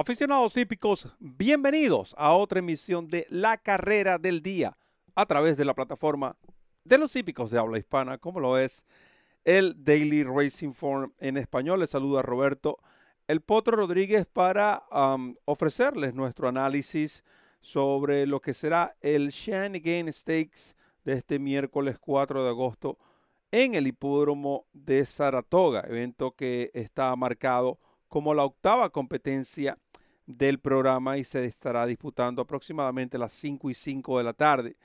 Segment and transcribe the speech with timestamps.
[0.00, 4.78] Aficionados hípicos, bienvenidos a otra emisión de La Carrera del Día
[5.16, 6.36] a través de la plataforma
[6.84, 8.86] de los hípicos de habla hispana, como lo es
[9.44, 11.80] el Daily Racing Form en español.
[11.80, 12.78] Les saluda Roberto
[13.26, 14.84] El Potro Rodríguez para
[15.46, 17.24] ofrecerles nuestro análisis
[17.60, 23.00] sobre lo que será el Shanigan Stakes de este miércoles 4 de agosto
[23.50, 29.76] en el hipódromo de Saratoga, evento que está marcado como la octava competencia
[30.28, 34.76] del programa y se estará disputando aproximadamente a las 5 y 5 de la tarde.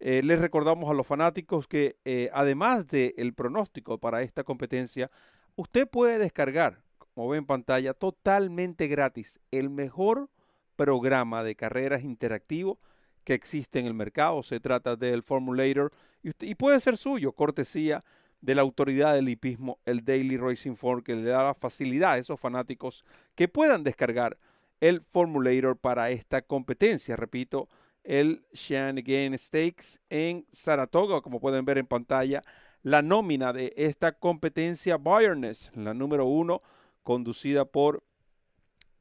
[0.00, 5.08] Eh, les recordamos a los fanáticos que eh, además del pronóstico para esta competencia,
[5.54, 6.82] usted puede descargar,
[7.14, 10.30] como ve en pantalla, totalmente gratis el mejor
[10.74, 12.80] programa de carreras interactivo
[13.22, 14.42] que existe en el mercado.
[14.42, 15.92] Se trata del Formulator
[16.24, 18.04] y, y puede ser suyo, cortesía
[18.40, 22.18] de la autoridad del hipismo, el Daily Racing Form, que le da la facilidad a
[22.18, 23.04] esos fanáticos
[23.36, 24.38] que puedan descargar
[24.80, 27.16] el Formulator para esta competencia.
[27.16, 27.68] Repito,
[28.04, 32.42] el Shanahan Stakes en Saratoga, como pueden ver en pantalla,
[32.82, 36.62] la nómina de esta competencia Bayerness, la número uno,
[37.02, 38.02] conducida por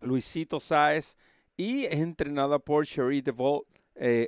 [0.02, 1.16] Luisito Sáez
[1.56, 3.68] y entrenada por Cherie DeVault.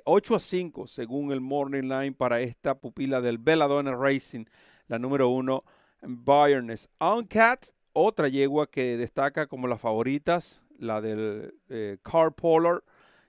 [0.04, 4.46] 8 a 5 según el Morning Line para esta pupila del Belladonna Racing,
[4.88, 5.64] la número uno,
[6.02, 6.90] Bayerness.
[7.00, 12.84] Uncat, otra yegua que destaca como las favoritas, la del eh, Car Polar,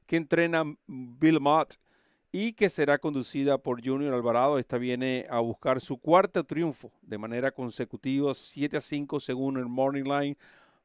[0.06, 1.74] que entrena Bill Mott
[2.32, 4.58] y que será conducida por Junior Alvarado.
[4.58, 9.66] Esta viene a buscar su cuarto triunfo de manera consecutiva, 7 a 5 según el
[9.66, 10.36] Morning Line.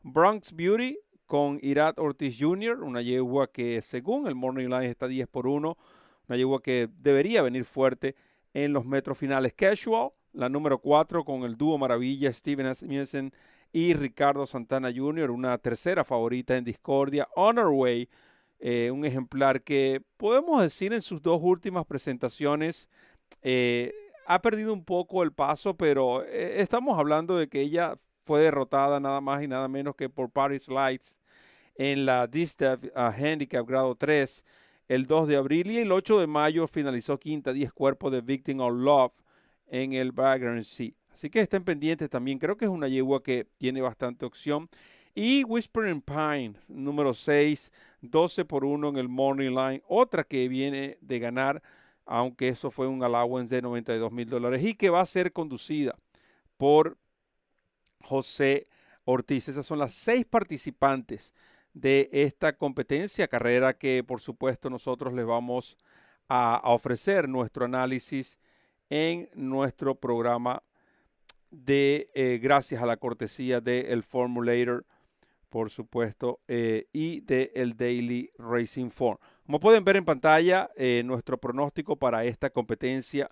[0.01, 5.27] Bronx Beauty con Irat Ortiz Jr., una yegua que según el Morning Line está 10
[5.27, 5.77] por 1,
[6.27, 8.15] una yegua que debería venir fuerte
[8.53, 9.53] en los metros finales.
[9.53, 13.33] Casual, la número 4 con el dúo maravilla Steven Asmussen
[13.71, 17.27] y Ricardo Santana Jr., una tercera favorita en Discordia.
[17.35, 18.09] Honor Way,
[18.59, 22.89] eh, un ejemplar que podemos decir en sus dos últimas presentaciones
[23.41, 23.93] eh,
[24.27, 27.95] ha perdido un poco el paso, pero eh, estamos hablando de que ella
[28.25, 31.17] fue derrotada nada más y nada menos que por Paris Lights
[31.75, 34.43] en la Distaff Handicap grado 3
[34.87, 38.59] el 2 de abril y el 8 de mayo finalizó quinta 10 cuerpos de Victim
[38.59, 39.13] of Love
[39.67, 40.91] en el Baggern Sea.
[41.15, 42.37] Así que estén pendientes también.
[42.39, 44.69] Creo que es una yegua que tiene bastante opción.
[45.13, 47.71] Y Whispering Pine, número 6,
[48.01, 49.81] 12 por 1 en el Morning Line.
[49.87, 51.63] Otra que viene de ganar,
[52.05, 55.95] aunque eso fue un allowance de 92 mil dólares y que va a ser conducida
[56.57, 56.97] por
[58.01, 58.67] José
[59.05, 59.47] Ortiz.
[59.47, 61.33] Esas son las seis participantes
[61.73, 65.77] de esta competencia, carrera que por supuesto nosotros les vamos
[66.27, 68.37] a, ofrecer nuestro análisis
[68.89, 70.61] en nuestro programa
[71.63, 74.85] de eh, gracias a la cortesía del el Formulator,
[75.49, 79.17] por supuesto, eh, y del el Daily Racing Form.
[79.45, 83.29] Como pueden ver en pantalla, eh, nuestro pronóstico para esta competencia.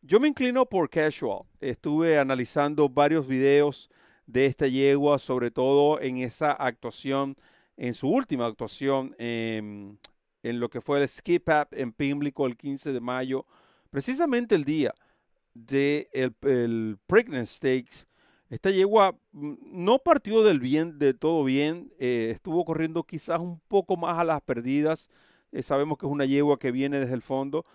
[0.00, 1.42] Yo me inclino por Casual.
[1.60, 3.90] Estuve analizando varios videos
[4.26, 7.36] de esta yegua, sobre todo en esa actuación,
[7.76, 9.98] en su última actuación en,
[10.42, 13.46] en lo que fue el Skip Up en Pimlico el 15 de mayo,
[13.90, 14.94] precisamente el día
[15.66, 18.06] de el, Pregnant Stakes.
[18.50, 23.60] Esta yegua mm, no partió del bien, de todo bien, eh, estuvo corriendo quizás un
[23.68, 25.08] poco más a las perdidas.
[25.52, 27.66] Eh, sabemos que es una yegua que viene desde el fondo,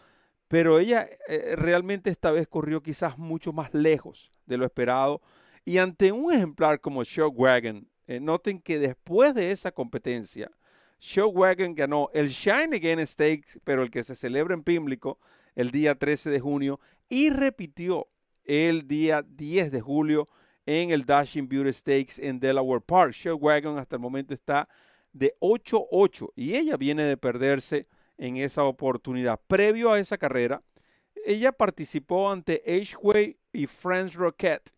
[0.47, 5.21] pero ella eh, realmente esta vez corrió quizás mucho más lejos de lo esperado.
[5.65, 7.87] Y ante un ejemplar como Showwagon,
[8.19, 10.51] noten que después de esa competencia,
[10.99, 15.19] Showwagon ganó el Shine Again Stakes, pero el que se celebra en Pimlico
[15.55, 16.79] el día 13 de junio,
[17.13, 18.07] y repitió
[18.43, 20.27] el día 10 de julio
[20.65, 23.15] en el Dashing Beauty Stakes en Delaware Park.
[23.39, 24.67] Wagon hasta el momento está
[25.11, 27.85] de 8-8 y ella viene de perderse
[28.17, 29.39] en esa oportunidad.
[29.45, 30.63] Previo a esa carrera,
[31.23, 34.71] ella participó ante H-Way y France Rocket.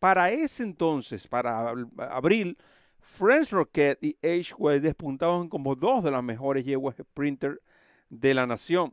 [0.00, 1.72] Para ese entonces, para
[2.10, 2.58] abril,
[2.98, 7.62] France Rocket y H-Way despuntaban como dos de las mejores yeguas sprinter
[8.10, 8.92] de la nación.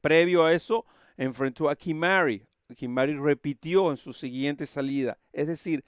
[0.00, 0.84] Previo a eso,
[1.16, 2.46] enfrentó a Kimari.
[2.74, 5.18] Kimari repitió en su siguiente salida.
[5.32, 5.84] Es decir,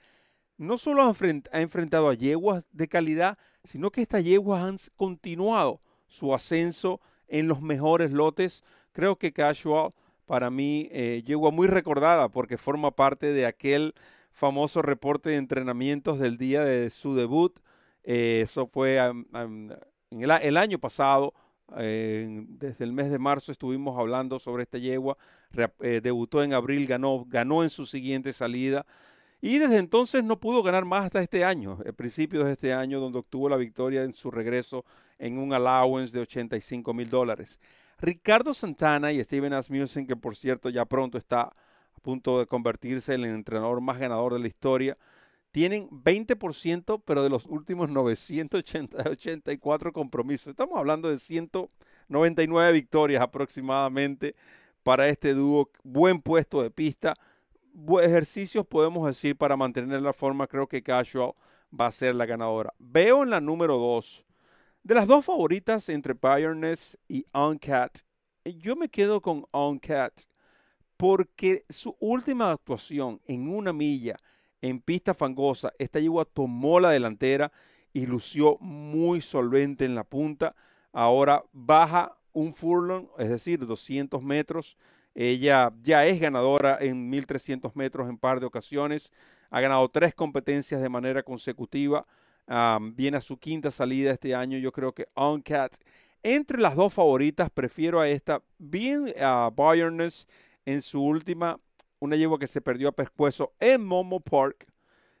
[0.57, 6.33] no solo ha, enfrentado a yeguas de calidad, sino que estas yeguas han continuado su
[6.33, 8.63] ascenso en los mejores lotes.
[8.91, 9.91] Creo que Casual,
[10.25, 13.93] para mí, eh, yegua muy recordada porque forma parte de aquel
[14.31, 17.59] famoso reporte de entrenamientos del día de su debut.
[18.03, 19.77] Eh, eso fue en
[20.11, 21.33] el año pasado
[21.75, 25.17] desde el mes de marzo estuvimos hablando sobre esta yegua.
[25.81, 28.85] Eh, debutó en abril, ganó, ganó en su siguiente salida.
[29.41, 32.99] Y desde entonces no pudo ganar más hasta este año, el principio de este año,
[32.99, 34.83] donde obtuvo la victoria en su regreso
[35.17, 37.59] en un allowance de 85 mil dólares.
[37.99, 43.13] Ricardo Santana y Steven Asmussen, que por cierto ya pronto está a punto de convertirse
[43.13, 44.95] en el entrenador más ganador de la historia,
[45.51, 50.47] tienen 20%, pero de los últimos 984 compromisos.
[50.47, 54.35] Estamos hablando de 199 victorias aproximadamente
[54.83, 55.69] para este dúo.
[55.83, 57.15] Buen puesto de pista.
[58.01, 60.47] ejercicios podemos decir para mantener la forma.
[60.47, 61.33] Creo que Casual
[61.77, 62.73] va a ser la ganadora.
[62.77, 64.25] Veo en la número 2.
[64.83, 67.99] De las dos favoritas entre Bayerness y Uncat,
[68.45, 70.13] yo me quedo con Uncat
[70.95, 74.17] porque su última actuación en una milla
[74.61, 77.51] en pista fangosa, esta yegua tomó la delantera
[77.93, 80.55] y lució muy solvente en la punta.
[80.91, 84.77] Ahora baja un furlong, es decir, 200 metros.
[85.15, 89.11] Ella ya es ganadora en 1300 metros en par de ocasiones.
[89.49, 92.05] Ha ganado tres competencias de manera consecutiva.
[92.93, 94.57] viene a su quinta salida este año.
[94.57, 95.73] Yo creo que Uncat.
[96.21, 98.43] Entre las dos favoritas, prefiero a esta.
[98.57, 100.27] Bien a Bayerness
[100.65, 101.59] en su última
[101.99, 104.67] una yegua que se perdió a pescuezo en Momo Park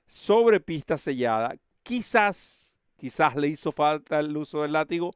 [0.07, 1.55] sobre pista sellada.
[1.83, 5.11] Quizás, quizás le hizo falta el uso del látigo.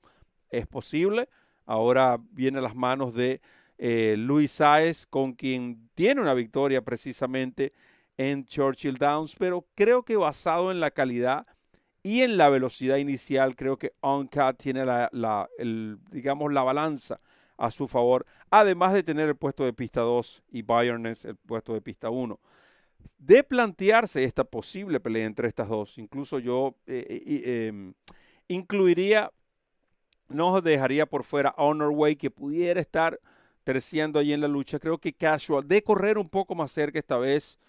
[0.49, 1.29] Es posible.
[1.65, 3.41] Ahora viene a las manos de
[3.77, 7.73] eh, Luis Saez, con quien tiene una victoria precisamente
[8.17, 11.45] en Churchill Downs, pero creo que basado en la calidad
[12.03, 15.49] y en la velocidad inicial, creo que Uncut tiene la,
[16.11, 17.21] digamos, la balanza
[17.57, 21.73] a su favor, además de tener el puesto de pista 2 y Bayerness el puesto
[21.73, 22.39] de pista 1.
[23.17, 27.93] De plantearse esta posible pelea entre estas dos, incluso yo eh, eh, em,
[28.47, 29.31] incluiría,
[30.29, 33.19] no dejaría por fuera Honor Way que pudiera estar
[33.63, 34.79] terciando allí en la lucha.
[34.79, 37.59] Creo que Casual, de correr un poco más cerca esta vez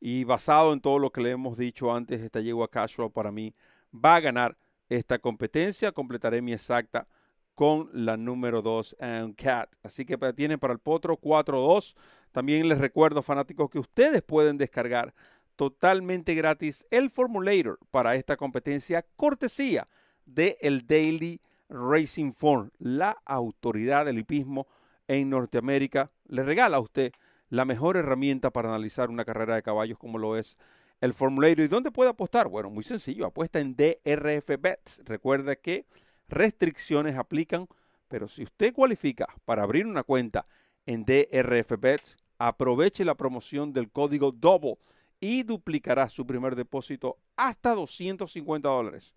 [0.00, 3.54] y basado en todo lo que le hemos dicho antes, esta yegua Casual para mí
[3.92, 4.56] va a ganar
[4.88, 5.92] esta competencia.
[5.92, 7.06] Completaré mi exacta
[7.54, 8.96] con la número 2,
[9.36, 9.70] Cat.
[9.82, 11.94] Así que tienen para el Potro 4-2.
[12.32, 15.14] También les recuerdo, fanáticos, que ustedes pueden descargar
[15.56, 19.86] totalmente gratis el Formulator para esta competencia, cortesía
[20.26, 24.66] de el Daily Racing Form, la autoridad del hipismo
[25.06, 26.10] en Norteamérica.
[26.26, 27.12] Le regala a usted
[27.50, 30.56] la mejor herramienta para analizar una carrera de caballos como lo es
[31.00, 31.64] el Formulator.
[31.64, 32.48] ¿Y dónde puede apostar?
[32.48, 35.02] Bueno, muy sencillo, apuesta en DRF Bets.
[35.04, 35.86] Recuerda que
[36.28, 37.68] restricciones aplican,
[38.08, 40.44] pero si usted cualifica para abrir una cuenta
[40.86, 44.78] en DRF Bets, aproveche la promoción del código DOUBLE
[45.20, 49.14] y duplicará su primer depósito hasta 250 dólares.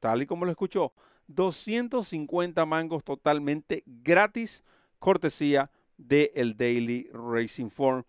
[0.00, 0.92] Tal y como lo escuchó,
[1.28, 4.64] 250 mangos totalmente gratis,
[4.98, 8.04] cortesía de el Daily Racing Form.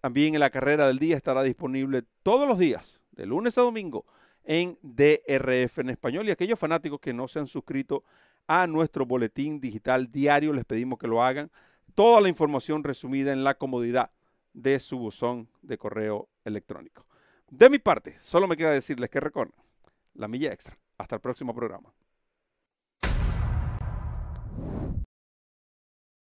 [0.00, 4.06] También en la carrera del día estará disponible todos los días, de lunes a domingo,
[4.44, 6.28] en DRF en español.
[6.28, 8.04] Y aquellos fanáticos que no se han suscrito
[8.46, 11.50] a nuestro boletín digital diario, les pedimos que lo hagan.
[11.94, 14.10] Toda la información resumida en la comodidad
[14.52, 17.06] de su buzón de correo electrónico.
[17.50, 19.54] De mi parte, solo me queda decirles que recorran
[20.14, 20.78] la milla extra.
[20.98, 21.92] Hasta el próximo programa.